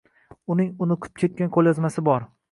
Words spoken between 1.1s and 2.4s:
ketgan qoʻlyozmasi bor.